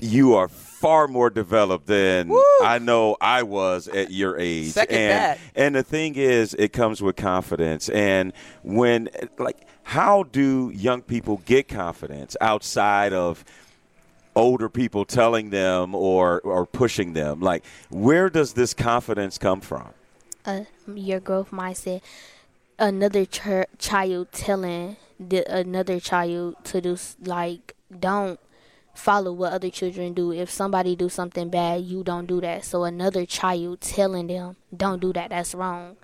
you 0.00 0.34
are 0.34 0.48
far 0.48 1.08
more 1.08 1.28
developed 1.28 1.86
than 1.86 2.28
Woo! 2.28 2.42
I 2.62 2.78
know 2.78 3.16
I 3.20 3.42
was 3.42 3.88
at 3.88 4.10
your 4.10 4.38
age. 4.38 4.70
Second 4.72 4.96
and 4.96 5.10
that. 5.10 5.38
and 5.56 5.74
the 5.74 5.82
thing 5.82 6.14
is, 6.14 6.54
it 6.54 6.72
comes 6.72 7.02
with 7.02 7.16
confidence. 7.16 7.88
And 7.88 8.32
when 8.62 9.08
like, 9.38 9.66
how 9.82 10.22
do 10.22 10.70
young 10.74 11.02
people 11.02 11.42
get 11.46 11.66
confidence 11.66 12.36
outside 12.40 13.12
of 13.12 13.44
older 14.36 14.68
people 14.68 15.04
telling 15.04 15.50
them 15.50 15.96
or 15.96 16.40
or 16.42 16.64
pushing 16.64 17.12
them 17.12 17.40
like 17.40 17.64
where 17.90 18.30
does 18.30 18.52
this 18.52 18.72
confidence 18.72 19.36
come 19.36 19.60
from 19.60 19.88
uh, 20.48 20.64
your 20.94 21.20
growth 21.20 21.50
mindset. 21.50 22.00
Another 22.78 23.24
ch- 23.24 23.66
child 23.78 24.28
telling 24.32 24.96
the 25.18 25.44
another 25.52 25.98
child 25.98 26.56
to 26.64 26.80
do 26.80 26.96
like 27.20 27.74
don't 27.98 28.38
follow 28.94 29.32
what 29.32 29.52
other 29.52 29.70
children 29.70 30.12
do. 30.12 30.32
If 30.32 30.50
somebody 30.50 30.96
do 30.96 31.08
something 31.08 31.48
bad, 31.48 31.82
you 31.82 32.02
don't 32.02 32.26
do 32.26 32.40
that. 32.40 32.64
So 32.64 32.84
another 32.84 33.24
child 33.26 33.80
telling 33.80 34.26
them 34.26 34.56
don't 34.76 35.00
do 35.00 35.12
that. 35.12 35.30
That's 35.30 35.54
wrong. 35.54 35.96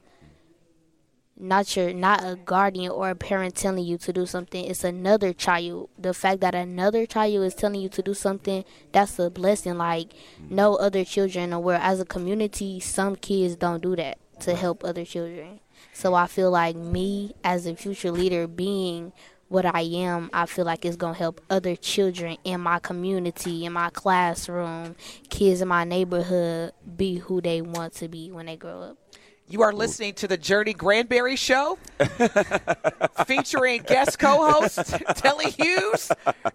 Not 1.37 1.77
your 1.77 1.93
not 1.93 2.23
a 2.23 2.37
guardian 2.37 2.93
or 2.93 3.11
a 3.11 3.15
parent 3.17 3.57
telling 3.57 3.85
you 3.85 3.99
to 3.99 4.13
do 4.13 4.25
something. 4.25 4.65
It's 4.65 4.85
another 4.85 5.33
child. 5.33 5.91
The 5.99 6.15
fact 6.15 6.41
that 6.41 6.55
another 6.55 7.07
child 7.07 7.45
is 7.45 7.55
telling 7.55 7.81
you 7.81 7.89
to 7.91 8.03
do 8.03 8.15
something, 8.15 8.65
that's 8.93 9.19
a 9.19 9.31
blessing. 9.31 9.79
Like 9.79 10.13
no 10.49 10.77
other 10.77 11.05
children 11.05 11.45
in 11.45 11.51
the 11.51 11.59
world. 11.59 11.81
As 11.83 12.01
a 12.01 12.05
community, 12.05 12.79
some 12.79 13.17
kids 13.17 13.57
don't 13.57 13.83
do 13.83 13.97
that 13.97 14.19
to 14.41 14.55
help 14.55 14.85
other 14.85 15.05
children. 15.05 15.61
So 15.95 16.13
I 16.13 16.27
feel 16.27 16.51
like 16.51 16.75
me 16.77 17.35
as 17.45 17.67
a 17.67 17.77
future 17.77 18.11
leader 18.11 18.47
being 18.49 19.13
what 19.49 19.65
I 19.65 19.83
am, 19.83 20.29
I 20.33 20.47
feel 20.47 20.65
like 20.65 20.85
it's 20.85 20.97
gonna 20.97 21.15
help 21.15 21.41
other 21.49 21.77
children 21.77 22.37
in 22.43 22.61
my 22.61 22.81
community, 22.81 23.65
in 23.65 23.73
my 23.73 23.91
classroom, 23.91 24.97
kids 25.31 25.61
in 25.61 25.69
my 25.69 25.85
neighborhood 25.85 26.73
be 26.97 27.19
who 27.19 27.41
they 27.41 27.63
want 27.63 27.95
to 27.95 28.09
be 28.09 28.33
when 28.33 28.47
they 28.47 28.57
grow 28.57 28.83
up. 28.83 28.99
You 29.47 29.63
are 29.63 29.73
listening 29.73 30.15
to 30.15 30.27
the 30.27 30.37
Journee 30.37 30.77
Grandberry 30.77 31.37
Show, 31.37 31.79
featuring 33.27 33.83
guest 33.83 34.19
co-host 34.19 34.95
Telly 35.17 35.51
Hughes 35.51 36.11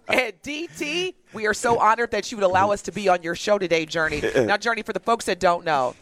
and 0.08 0.32
DT. 0.42 1.14
We 1.32 1.46
are 1.46 1.54
so 1.54 1.78
honored 1.78 2.10
that 2.10 2.30
you 2.30 2.36
would 2.36 2.44
allow 2.44 2.72
us 2.72 2.82
to 2.82 2.92
be 2.92 3.08
on 3.08 3.22
your 3.22 3.36
show 3.36 3.58
today, 3.58 3.86
Journee. 3.86 4.46
Now, 4.46 4.56
Journee, 4.56 4.84
for 4.84 4.92
the 4.92 5.00
folks 5.00 5.24
that 5.26 5.38
don't 5.38 5.64
know, 5.64 5.94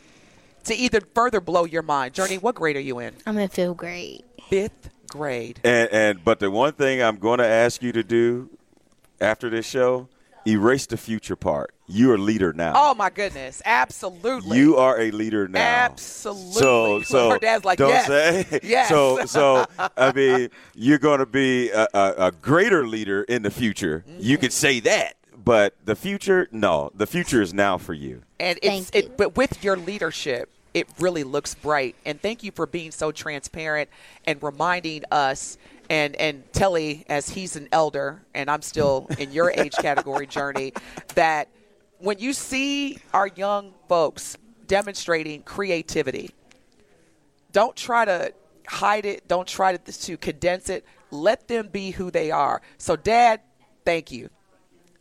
to 0.68 0.74
even 0.74 1.02
further 1.14 1.40
blow 1.40 1.64
your 1.64 1.82
mind, 1.82 2.14
Journee, 2.14 2.40
what 2.40 2.54
grade 2.54 2.76
are 2.76 2.80
you 2.80 2.98
in? 3.00 3.14
I'm 3.26 3.36
in 3.38 3.48
fifth 3.48 3.76
grade. 3.76 4.24
Fifth 4.48 4.90
grade. 5.08 5.58
and 5.64 5.88
and 5.90 6.24
but 6.24 6.38
the 6.38 6.50
one 6.50 6.72
thing 6.72 7.02
i'm 7.02 7.16
going 7.16 7.38
to 7.38 7.46
ask 7.46 7.82
you 7.82 7.92
to 7.92 8.02
do 8.02 8.50
after 9.22 9.48
this 9.48 9.64
show 9.66 10.06
erase 10.46 10.84
the 10.86 10.96
future 10.98 11.34
part 11.36 11.72
you're 11.86 12.14
a 12.16 12.18
leader 12.18 12.52
now 12.52 12.72
Oh 12.76 12.94
my 12.94 13.08
goodness, 13.08 13.62
absolutely. 13.64 14.58
you 14.58 14.76
are 14.76 15.00
a 15.00 15.10
leader 15.10 15.48
now 15.48 15.60
Absolutely. 15.60 16.52
so 16.52 17.02
so 17.04 17.30
Her 17.30 17.38
dad's 17.38 17.64
like, 17.64 17.78
don't 17.78 17.88
yes, 17.88 18.06
say 18.06 18.60
yes. 18.62 18.88
so 18.90 19.24
so 19.26 19.64
i 19.96 20.12
mean 20.12 20.50
you're 20.74 20.98
going 20.98 21.20
to 21.20 21.26
be 21.26 21.70
a, 21.70 21.86
a, 21.94 22.14
a 22.26 22.32
greater 22.32 22.86
leader 22.86 23.22
in 23.22 23.42
the 23.42 23.50
future 23.50 24.04
you 24.18 24.36
Mm-hmm. 24.36 24.40
could 24.42 24.52
say 24.52 24.80
that 24.80 25.14
but 25.42 25.74
the 25.84 25.96
future 25.96 26.48
no 26.52 26.90
the 26.94 27.06
future 27.06 27.40
is 27.40 27.54
now 27.54 27.78
for 27.78 27.94
you 27.94 28.22
And 28.38 28.58
it's 28.62 28.90
Thank 28.90 28.94
you. 29.06 29.10
it, 29.12 29.16
but 29.16 29.36
with 29.36 29.64
your 29.64 29.76
leadership, 29.78 30.50
it 30.74 30.86
really 30.98 31.24
looks 31.24 31.54
bright. 31.54 31.96
And 32.04 32.20
thank 32.20 32.42
you 32.42 32.52
for 32.52 32.66
being 32.66 32.90
so 32.90 33.12
transparent 33.12 33.88
and 34.26 34.42
reminding 34.42 35.04
us 35.10 35.58
and 35.90 36.16
and 36.16 36.50
Telly, 36.52 37.06
as 37.08 37.30
he's 37.30 37.56
an 37.56 37.68
elder 37.72 38.22
and 38.34 38.50
I'm 38.50 38.62
still 38.62 39.08
in 39.18 39.32
your 39.32 39.50
age 39.50 39.72
category 39.80 40.26
Journee, 40.26 40.76
that 41.14 41.48
when 41.98 42.18
you 42.18 42.32
see 42.32 42.98
our 43.14 43.28
young 43.28 43.72
folks 43.88 44.36
demonstrating 44.66 45.42
creativity, 45.42 46.30
don't 47.52 47.74
try 47.74 48.04
to 48.04 48.32
hide 48.66 49.06
it. 49.06 49.26
Don't 49.26 49.48
try 49.48 49.76
to, 49.76 49.92
to 49.92 50.16
condense 50.16 50.68
it. 50.68 50.84
Let 51.10 51.48
them 51.48 51.68
be 51.68 51.90
who 51.90 52.10
they 52.10 52.30
are. 52.30 52.60
So, 52.76 52.94
Dad, 52.94 53.40
thank 53.84 54.12
you 54.12 54.28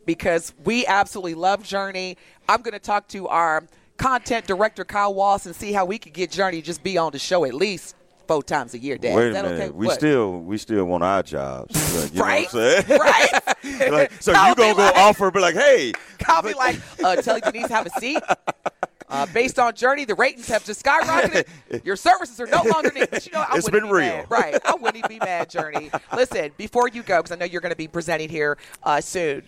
because 0.05 0.53
we 0.63 0.85
absolutely 0.85 1.35
love 1.35 1.63
Journee. 1.63 2.15
I'm 2.47 2.61
going 2.61 2.73
to 2.73 2.79
talk 2.79 3.09
to 3.09 3.27
our 3.27 3.65
content 3.97 4.45
director, 4.47 4.85
Kyle 4.85 5.13
Walls, 5.13 5.45
and 5.45 5.55
see 5.55 5.73
how 5.73 5.85
we 5.85 5.97
could 5.97 6.13
get 6.13 6.31
Journee 6.31 6.63
just 6.63 6.83
be 6.83 6.97
on 6.97 7.11
the 7.11 7.19
show 7.19 7.45
at 7.45 7.53
least 7.53 7.95
four 8.27 8.43
times 8.43 8.73
a 8.73 8.77
year, 8.79 8.97
Dad. 8.97 9.15
Wait 9.15 9.29
a 9.29 9.33
minute. 9.33 9.51
okay? 9.53 9.69
We 9.69 9.87
What? 9.87 9.95
still 9.95 10.39
we 10.41 10.57
still 10.57 10.85
want 10.85 11.03
our 11.03 11.23
jobs. 11.23 11.75
You 12.13 12.21
right, 12.21 12.51
know 12.53 12.59
what 12.59 12.77
I'm 12.79 12.85
saying? 12.85 12.99
right. 13.81 13.91
like, 13.91 14.11
so 14.21 14.31
you 14.31 14.55
gonna 14.55 14.73
go 14.75 14.83
like- 14.83 14.95
offer 14.95 15.31
be 15.31 15.39
like, 15.39 15.55
hey, 15.55 15.93
Kyle 16.19 16.41
be 16.43 16.53
like, 16.53 16.79
uh, 17.03 17.15
telling 17.17 17.41
Denise 17.41 17.67
have 17.69 17.85
a 17.87 17.89
seat. 17.99 18.21
Uh, 19.09 19.25
based 19.33 19.57
on 19.57 19.73
Journee, 19.73 20.05
the 20.05 20.15
ratings 20.15 20.47
have 20.49 20.63
just 20.65 20.83
skyrocketed. 20.83 21.47
Your 21.85 21.95
services 21.95 22.39
are 22.41 22.45
no 22.47 22.61
longer 22.63 22.91
needed. 22.93 23.09
But 23.09 23.25
you 23.25 23.31
know, 23.31 23.39
I 23.47 23.55
It's 23.57 23.69
been 23.69 23.85
be 23.85 23.89
real. 23.91 23.99
mad. 24.17 24.25
right? 24.29 24.59
I 24.65 24.73
wouldn't 24.75 24.97
even 24.97 25.07
be 25.07 25.19
mad, 25.19 25.49
Journee. 25.49 25.89
Listen, 26.13 26.51
before 26.57 26.89
you 26.89 27.03
go, 27.03 27.17
because 27.19 27.31
I 27.31 27.35
know 27.35 27.45
you're 27.45 27.61
going 27.61 27.71
to 27.71 27.77
be 27.77 27.87
presenting 27.87 28.27
here 28.29 28.57
uh, 28.83 28.99
soon. 29.01 29.43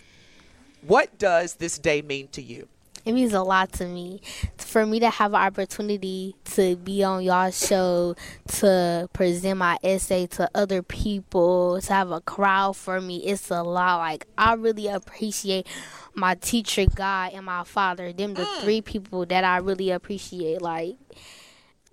What 0.87 1.17
does 1.19 1.55
this 1.55 1.77
day 1.77 2.01
mean 2.01 2.29
to 2.29 2.41
you? 2.41 2.67
It 3.05 3.13
means 3.13 3.33
a 3.33 3.41
lot 3.41 3.71
to 3.73 3.85
me. 3.85 4.21
For 4.57 4.85
me 4.85 4.99
to 4.99 5.09
have 5.09 5.33
an 5.33 5.41
opportunity 5.41 6.35
to 6.55 6.75
be 6.75 7.03
on 7.03 7.23
y'all 7.23 7.51
show, 7.51 8.15
to 8.47 9.09
present 9.13 9.57
my 9.57 9.77
essay 9.83 10.27
to 10.27 10.49
other 10.53 10.81
people, 10.81 11.79
to 11.81 11.93
have 11.93 12.11
a 12.11 12.21
crowd 12.21 12.75
for 12.75 12.99
me, 13.01 13.17
it's 13.17 13.49
a 13.49 13.63
lot. 13.63 13.97
Like, 13.97 14.27
I 14.37 14.53
really 14.53 14.87
appreciate 14.87 15.67
my 16.13 16.35
teacher, 16.35 16.85
God, 16.85 17.31
and 17.33 17.45
my 17.45 17.63
father. 17.63 18.11
Them 18.13 18.33
the 18.33 18.43
mm. 18.43 18.61
three 18.61 18.81
people 18.81 19.25
that 19.25 19.43
I 19.43 19.57
really 19.57 19.91
appreciate. 19.91 20.61
Like, 20.61 20.97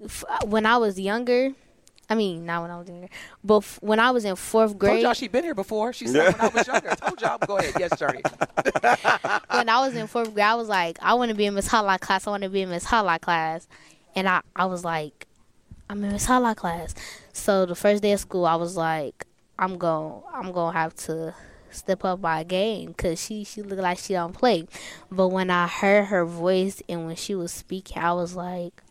f- 0.04 0.24
when 0.44 0.66
I 0.66 0.76
was 0.76 0.98
younger, 0.98 1.52
I 2.08 2.14
mean, 2.14 2.46
not 2.46 2.62
when 2.62 2.70
I 2.70 2.78
was 2.78 2.88
younger, 2.88 3.08
but 3.42 3.58
f- 3.58 3.78
when 3.82 3.98
I 3.98 4.10
was 4.12 4.24
in 4.24 4.36
fourth 4.36 4.78
grade. 4.78 4.92
Told 4.92 5.02
y'all 5.02 5.12
she 5.14 5.28
been 5.28 5.42
here 5.42 5.54
before. 5.54 5.92
She 5.92 6.06
said 6.06 6.32
when 6.32 6.40
I 6.40 6.48
was 6.54 6.66
younger. 6.66 6.90
I 6.90 6.94
told 7.06 7.20
y'all. 7.20 7.38
Go 7.38 7.58
ahead. 7.58 7.74
Yes, 7.78 7.90
Journee. 7.94 8.22
when 9.56 9.68
I 9.68 9.84
was 9.84 9.94
in 9.96 10.06
fourth 10.06 10.32
grade, 10.32 10.46
I 10.46 10.54
was 10.54 10.68
like, 10.68 10.98
I 11.02 11.14
want 11.14 11.30
to 11.30 11.34
be 11.34 11.46
in 11.46 11.54
Miss 11.54 11.66
Holla 11.66 11.98
class. 11.98 12.26
I 12.26 12.30
want 12.30 12.44
to 12.44 12.48
be 12.48 12.62
in 12.62 12.68
Miss 12.68 12.84
Holla 12.84 13.18
class, 13.18 13.66
and 14.14 14.28
I, 14.28 14.40
I 14.54 14.66
was 14.66 14.84
like, 14.84 15.26
I'm 15.90 16.02
in 16.04 16.12
Miss 16.12 16.26
Holla 16.26 16.54
class. 16.54 16.94
So 17.32 17.66
the 17.66 17.74
first 17.74 18.02
day 18.02 18.12
of 18.12 18.20
school, 18.20 18.46
I 18.46 18.54
was 18.54 18.76
like, 18.76 19.26
I'm 19.58 19.76
going, 19.76 20.22
I'm 20.32 20.52
gonna 20.52 20.78
have 20.78 20.94
to 21.06 21.34
step 21.70 22.04
up 22.04 22.20
my 22.20 22.44
game 22.44 22.88
because 22.88 23.20
she, 23.20 23.42
she 23.42 23.62
looked 23.62 23.82
like 23.82 23.98
she 23.98 24.14
don't 24.14 24.32
play. 24.32 24.66
But 25.10 25.28
when 25.28 25.50
I 25.50 25.66
heard 25.66 26.04
her 26.04 26.24
voice 26.24 26.82
and 26.88 27.06
when 27.06 27.16
she 27.16 27.34
was 27.34 27.50
speaking, 27.52 27.98
I 27.98 28.12
was 28.12 28.36
like. 28.36 28.82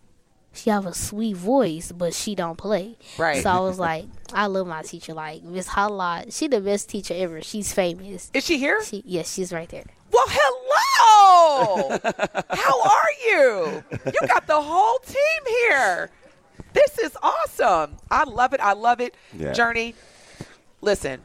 She 0.55 0.69
have 0.69 0.85
a 0.85 0.93
sweet 0.93 1.35
voice, 1.35 1.91
but 1.91 2.13
she 2.13 2.33
don't 2.33 2.57
play. 2.57 2.97
Right. 3.17 3.43
So 3.43 3.49
I 3.49 3.59
was 3.59 3.77
like, 3.77 4.05
I 4.33 4.45
love 4.47 4.67
my 4.67 4.81
teacher. 4.83 5.13
Like 5.13 5.43
Miss 5.43 5.67
Holla, 5.67 6.23
she 6.29 6.47
the 6.47 6.61
best 6.61 6.89
teacher 6.89 7.13
ever. 7.15 7.41
She's 7.41 7.73
famous. 7.73 8.31
Is 8.33 8.45
she 8.45 8.57
here? 8.57 8.83
She, 8.83 9.03
yes, 9.05 9.33
she's 9.33 9.51
right 9.51 9.67
there. 9.67 9.83
Well, 10.11 10.25
hello. 10.27 11.99
How 12.49 12.81
are 12.81 13.11
you? 13.27 13.83
You 14.05 14.27
got 14.27 14.47
the 14.47 14.61
whole 14.61 14.99
team 14.99 15.69
here. 15.69 16.09
This 16.73 16.99
is 16.99 17.17
awesome. 17.21 17.97
I 18.09 18.23
love 18.23 18.53
it. 18.53 18.61
I 18.61 18.73
love 18.73 19.01
it. 19.01 19.15
Yeah. 19.37 19.51
Journee. 19.51 19.93
Listen. 20.81 21.21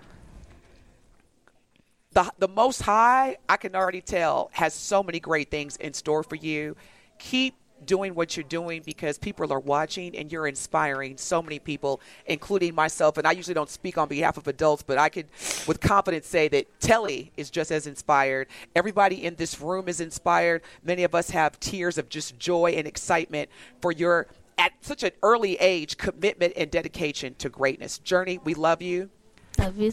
The 2.13 2.33
the 2.39 2.49
most 2.49 2.83
high, 2.83 3.37
I 3.49 3.57
can 3.57 3.77
already 3.77 4.01
tell, 4.01 4.51
has 4.53 4.75
so 4.75 5.05
many 5.05 5.21
great 5.21 5.53
things 5.53 5.77
in 5.77 5.95
store 5.95 6.25
for 6.25 6.35
you. 6.35 6.77
Keep 7.21 7.55
doing 7.87 8.15
what 8.15 8.37
you're 8.37 8.45
doing 8.45 8.83
because 8.85 9.19
people 9.19 9.53
are 9.53 9.61
watching 9.61 10.17
and 10.17 10.31
you're 10.31 10.47
inspiring 10.47 11.17
so 11.17 11.43
many 11.43 11.59
people, 11.59 12.01
including 12.27 12.75
myself. 12.75 13.19
And 13.19 13.27
I 13.27 13.33
usually 13.33 13.55
don't 13.55 13.71
speak 13.71 13.99
on 13.99 14.09
behalf 14.09 14.37
of 14.37 14.47
adults, 14.49 14.83
but 14.83 14.99
I 14.99 15.09
could, 15.09 15.27
with 15.67 15.81
confidence, 15.81 16.27
say 16.27 16.49
that 16.49 16.81
Telly 16.81 17.33
is 17.37 17.51
just 17.51 17.71
as 17.71 17.87
inspired. 17.87 18.49
Everybody 18.75 19.25
in 19.25 19.35
this 19.37 19.61
room 19.61 19.89
is 19.89 20.01
inspired. 20.01 20.63
Many 20.83 21.05
of 21.05 21.15
us 21.15 21.31
have 21.31 21.59
tears 21.61 21.99
of 21.99 22.09
just 22.09 22.39
joy 22.39 22.73
and 22.73 22.87
excitement 22.87 23.51
for 23.81 23.93
your 23.93 24.27
at 24.59 24.73
such 24.83 25.03
an 25.03 25.13
early 25.23 25.55
age 25.57 25.97
commitment 25.97 26.53
and 26.55 26.71
dedication 26.71 27.35
to 27.37 27.49
greatness. 27.49 27.99
Journee, 28.05 28.45
we 28.45 28.53
love 28.53 28.83
you. 28.83 29.09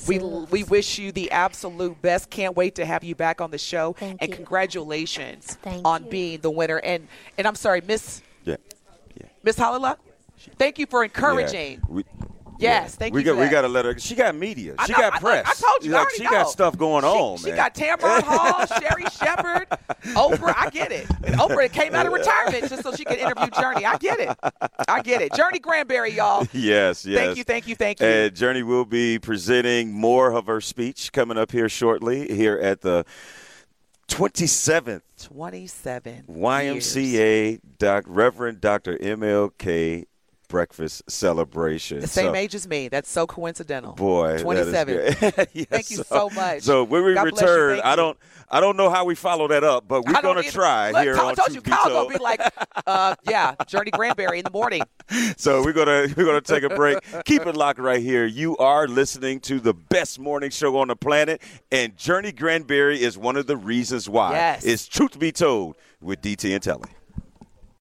We, 0.07 0.19
we 0.19 0.63
wish 0.63 0.97
you 0.97 1.11
the 1.11 1.31
absolute 1.31 2.01
best. 2.01 2.29
Can't 2.29 2.55
wait 2.55 2.75
to 2.75 2.85
have 2.85 3.03
you 3.03 3.15
back 3.15 3.41
on 3.41 3.51
the 3.51 3.57
show. 3.57 3.93
Thank 3.93 4.21
and 4.21 4.29
you. 4.29 4.35
congratulations 4.35 5.57
Thank 5.61 5.85
on 5.85 6.05
you. 6.05 6.09
being 6.09 6.41
the 6.41 6.51
winner. 6.51 6.77
And 6.77 7.07
and 7.37 7.47
I'm 7.47 7.55
sorry, 7.55 7.81
Miss 7.81 8.21
Yeah. 8.45 8.57
Yeah. 9.15 9.27
Miss 9.43 9.55
Halala. 9.57 9.97
Thank 10.57 10.79
you 10.79 10.85
for 10.85 11.03
encouraging. 11.03 11.73
Yeah. 11.73 11.79
We, 11.89 12.03
Yes, 12.59 12.95
thank 12.95 13.13
we 13.13 13.21
you 13.21 13.25
got 13.25 13.35
for 13.35 13.41
we 13.41 13.49
got 13.49 13.61
to 13.61 13.67
let 13.67 13.85
her. 13.85 13.97
She 13.99 14.15
got 14.15 14.35
media. 14.35 14.75
I 14.77 14.85
She 14.85 14.93
know, 14.93 14.97
got 14.99 15.13
I- 15.15 15.19
press. 15.19 15.45
I, 15.47 15.65
told 15.65 15.83
you, 15.85 15.91
I 15.91 15.97
Like, 15.97 16.01
already 16.05 16.17
she 16.17 16.23
know. 16.23 16.29
got 16.31 16.49
stuff 16.49 16.77
going 16.77 17.03
She- 17.03 17.07
on, 17.07 17.37
She 17.37 17.45
man. 17.47 17.55
got 17.55 17.73
Tamron 17.75 18.23
Hall, 18.25 18.65
Sherri 18.65 19.05
Shepherd, 19.11 19.67
Oprah. 20.15 20.53
I 20.57 20.69
get 20.69 20.91
it. 20.91 21.07
And 21.23 21.35
Oprah 21.35 21.71
came 21.71 21.93
out 21.95 22.05
of 22.05 22.13
retirement 22.13 22.69
just 22.69 22.83
so 22.83 22.91
she 22.93 23.05
could 23.05 23.17
interview 23.17 23.47
Journee. 23.47 23.83
I 23.85 23.97
get 23.97 24.19
it. 24.19 24.35
I 24.87 25.01
get 25.01 25.21
it. 25.21 25.31
Journee 25.33 25.61
Grandberry, 25.61 26.13
y'all. 26.13 26.47
yes, 26.53 27.05
yes. 27.05 27.19
Thank 27.25 27.37
you, 27.37 27.43
thank 27.43 27.67
you, 27.67 27.75
thank 27.75 27.99
you. 27.99 28.05
And 28.07 28.33
Journee 28.35 28.63
will 28.63 28.85
be 28.85 29.19
presenting 29.19 29.91
more 29.93 30.31
of 30.33 30.47
her 30.47 30.61
speech 30.61 31.11
coming 31.11 31.37
up 31.37 31.51
here 31.51 31.69
shortly 31.69 32.27
here 32.33 32.57
at 32.57 32.81
the 32.81 33.05
27th 34.07 35.01
27 35.21 36.13
years. 36.13 36.25
YMCA 36.29 37.59
Doc, 37.77 38.03
Reverend 38.07 38.61
Dr. 38.61 38.97
MLK 38.97 40.05
Breakfast 40.47 41.03
Celebration. 41.09 41.99
The 41.99 42.07
same 42.07 42.27
So- 42.31 42.35
age 42.35 42.55
as 42.55 42.67
me. 42.67 42.87
That's 42.87 43.09
so 43.09 43.27
coincidental. 43.27 43.93
Boy, 43.93 44.37
27. 44.39 44.95
Yes, 45.53 45.65
Thank 45.69 45.91
you 45.91 45.97
so 46.03 46.29
much. 46.29 46.61
So 46.63 46.83
when 46.83 47.03
we 47.03 47.13
God 47.13 47.29
bless 47.29 47.41
you. 47.41 47.47
return, 47.47 47.81
I 47.83 47.95
don't, 47.95 48.17
I 48.49 48.59
don't 48.59 48.77
know 48.77 48.89
how 48.89 49.03
we 49.05 49.15
follow 49.15 49.47
that 49.49 49.63
up, 49.63 49.87
but 49.87 50.05
we're 50.05 50.21
gonna 50.21 50.39
either. 50.39 50.51
try 50.51 50.91
Look, 50.91 51.03
here 51.03 51.15
Kyle, 51.15 51.25
on 51.25 51.31
I 51.31 51.35
told 51.35 51.53
you, 51.53 51.61
Kyle's 51.61 51.89
gonna 51.89 52.09
be 52.09 52.17
like, 52.23 52.39
uh, 52.85 53.15
yeah, 53.29 53.55
Journee 53.65 53.91
Grandberry 53.91 54.39
in 54.39 54.43
the 54.45 54.51
morning. 54.51 54.83
So 55.37 55.63
we're 55.63 55.71
gonna 55.73 56.07
we're 56.17 56.25
gonna 56.25 56.41
take 56.41 56.63
a 56.63 56.69
break. 56.69 56.97
Keep 57.25 57.45
it 57.45 57.55
locked 57.55 57.79
right 57.79 58.01
here. 58.01 58.25
You 58.25 58.57
are 58.57 58.87
listening 58.87 59.39
to 59.41 59.59
the 59.59 59.73
best 59.73 60.19
morning 60.19 60.49
show 60.49 60.77
on 60.79 60.89
the 60.89 60.95
planet, 60.97 61.41
and 61.71 61.95
Journee 61.95 62.35
Grandberry 62.35 63.01
is 63.01 63.17
one 63.17 63.37
of 63.37 63.47
the 63.47 63.55
reasons 63.55 64.09
why. 64.09 64.31
Yes. 64.31 64.65
It's 64.65 64.85
Truth 64.87 65.17
Be 65.17 65.31
Told 65.31 65.75
with 66.01 66.21
DT 66.21 66.53
and 66.53 66.61
Telly. 66.61 66.89